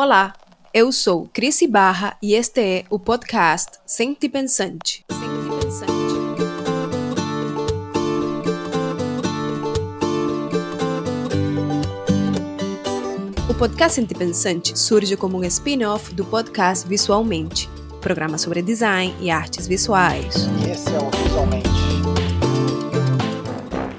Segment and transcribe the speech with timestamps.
[0.00, 0.32] Olá,
[0.72, 5.04] eu sou Cris Barra e este é o podcast Sente Pensante.
[5.10, 6.14] Sente Pensante.
[13.50, 17.68] O podcast Sente Pensante surge como um spin-off do podcast Visualmente,
[18.00, 20.46] programa sobre design e artes visuais.
[20.64, 21.68] E esse é o Visualmente.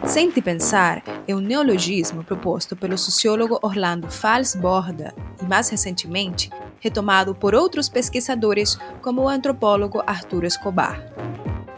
[0.06, 5.14] Sente Pensar é um neologismo proposto pelo sociólogo Orlando Fals Borda
[5.50, 11.04] mais recentemente, retomado por outros pesquisadores como o antropólogo Arturo Escobar.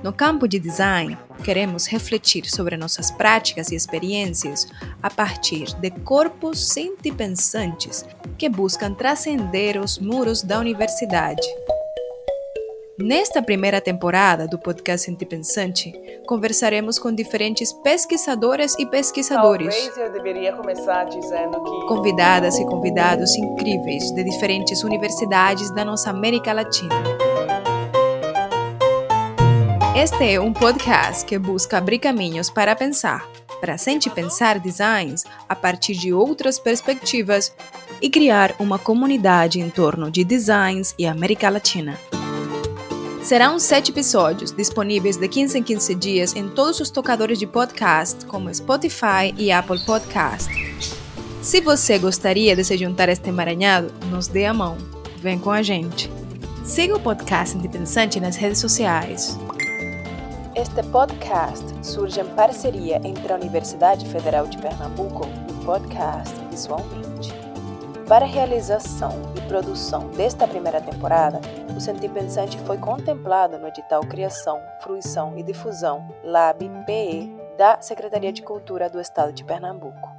[0.04, 4.68] No campo de design, queremos refletir sobre nossas práticas e experiências
[5.02, 8.06] a partir de corpos sentipensantes
[8.38, 11.48] que buscam transcender os muros da universidade.
[13.04, 15.92] Nesta primeira temporada do podcast Antipensante,
[16.28, 19.76] conversaremos com diferentes pesquisadoras e pesquisadores.
[19.76, 21.88] Talvez eu deveria começar dizendo que.
[21.88, 26.94] Convidadas e convidados incríveis de diferentes universidades da nossa América Latina.
[29.98, 33.28] Este é um podcast que busca abrir caminhos para pensar,
[33.60, 37.52] para sentir pensar designs a partir de outras perspectivas
[38.00, 41.98] e criar uma comunidade em torno de designs e América Latina.
[43.24, 48.26] Serão sete episódios disponíveis de 15 em 15 dias em todos os tocadores de podcast,
[48.26, 50.50] como Spotify e Apple Podcast.
[51.42, 54.76] Se você gostaria de se juntar a este emaranhado, nos dê a mão.
[55.18, 56.12] Vem com a gente.
[56.66, 59.38] Siga o podcast Independente nas redes sociais.
[60.56, 67.51] Este podcast surge em parceria entre a Universidade Federal de Pernambuco e o podcast Visualmente.
[68.12, 71.40] Para a realização e produção desta primeira temporada,
[71.74, 78.42] o Sentir Pensante foi contemplado no edital Criação, Fruição e Difusão LAB-PE da Secretaria de
[78.42, 80.11] Cultura do Estado de Pernambuco.